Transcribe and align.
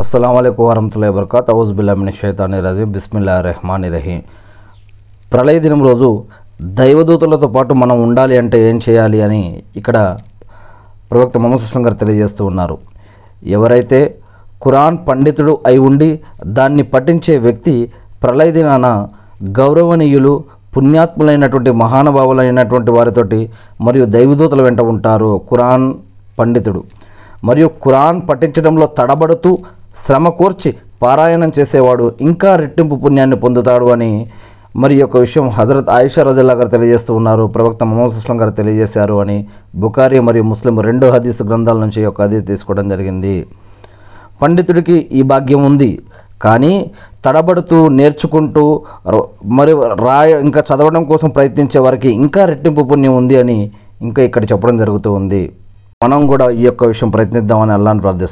అస్సలం 0.00 0.36
అయికు 0.36 0.66
వరహతుల్లా 0.68 1.08
వబర్కాత్ 1.10 1.50
అవుజ్ 1.50 1.72
బిల్లామిన 1.72 2.10
షైతాని 2.10 2.60
రజీం 2.60 2.92
బిస్మిల్లా 2.92 3.40
రెహమాన్ 3.40 3.84
రహీం 3.84 4.20
ప్రళయ 5.32 5.58
దినం 5.58 5.82
రోజు 5.82 6.08
దైవదూతలతో 6.62 7.48
పాటు 7.48 7.74
మనం 7.74 8.02
ఉండాలి 8.02 8.38
అంటే 8.38 8.68
ఏం 8.68 8.80
చేయాలి 8.88 9.22
అని 9.22 9.62
ఇక్కడ 9.76 9.96
ప్రవక్త 11.10 11.38
మొహమ్మద్ 11.38 11.62
సుస్లం 11.62 11.86
గారు 11.86 11.94
తెలియజేస్తూ 11.94 12.46
ఉన్నారు. 12.46 12.78
ఎవరైతే 13.46 14.00
ఖురాన్ 14.64 14.98
పండితుడు 15.08 15.58
అయి 15.66 15.78
ఉండి 15.78 16.20
దాన్ని 16.46 16.82
పఠించే 16.82 17.38
వ్యక్తి 17.38 17.92
ప్రళయ 18.22 18.50
దినాన 18.50 18.86
గౌరవనీయులు 19.60 20.44
పుణ్యాత్ములైనటువంటి 20.76 21.70
మహానుభావులైనటువంటి 21.70 22.90
వారితోటి 22.90 23.50
మరియు 23.80 24.04
దైవదూతల 24.04 24.62
వెంట 24.62 24.80
ఉంటారు 24.80 25.42
ఖురాన్ 25.50 25.94
పండితుడు. 26.38 26.82
మరియు 27.44 27.70
ఖురాన్ 27.84 28.28
పఠించడంలో 28.28 28.86
తడబడుతూ 28.86 29.58
శ్రమ 29.96 30.28
కోర్చి 30.28 30.70
పారాయణం 31.02 31.52
చేసేవాడు 31.58 32.12
ఇంకా 32.20 32.56
రెట్టింపు 32.56 32.94
పుణ్యాన్ని 32.94 33.36
పొందుతాడు 33.44 33.86
అని 33.94 34.10
మరి 34.82 34.94
యొక్క 35.00 35.16
విషయం 35.24 35.46
హజరత్ 35.56 35.90
ఆయిషా 35.90 36.22
రజల్లా 36.28 36.54
గారు 36.58 36.70
తెలియజేస్తూ 36.74 37.12
ఉన్నారు. 37.14 37.46
ప్రవక్త 37.46 37.84
మొహమ్మద్ 37.84 38.14
సుస్లం 38.14 38.40
గారు 38.40 38.50
తెలియజేశారు 38.50 39.16
అని 39.22 39.36
బుకారి 39.82 40.20
మరియు 40.28 40.44
ముస్లిం 40.52 40.80
రెండు 40.88 41.06
హదీస్ 41.06 41.42
గ్రంథాల 41.48 41.78
నుంచి 41.84 42.00
యొక్క 42.02 42.22
హదీస్ 42.22 42.46
తీసుకోవడం 42.50 42.86
జరిగింది. 42.88 43.34
పండితుడికి 44.42 44.96
ఈ 45.12 45.22
భాగ్యం 45.32 45.62
ఉంది. 45.70 45.90
కానీ 46.44 46.72
తడబడుతూ 47.24 47.88
నేర్చుకుంటూ 47.98 48.64
మరి 49.58 49.72
రాయ 50.06 50.30
ఇంకా 50.46 50.60
చదవడం 50.70 51.04
కోసం 51.10 51.28
ప్రయత్నించే 51.36 51.80
వారికి 51.86 52.10
ఇంకా 52.22 52.44
రెట్టింపు 52.52 52.84
పుణ్యం 52.92 53.16
ఉంది 53.16 53.36
అని 53.42 53.58
ఇంకా 54.08 54.22
ఇక్కడ 54.28 54.42
చెప్పడం 54.52 54.76
జరుగుతూ 54.82 55.12
ఉంది. 55.12 55.42
మనం 56.04 56.20
కూడా 56.30 56.46
ఈ 56.60 56.62
యొక్క 56.68 56.84
విషయం 56.84 57.10
ప్రయత్నిద్దామని 57.14 57.72
అల్లాని 57.72 58.00
ప్రార్థిస్తాం 58.00 58.30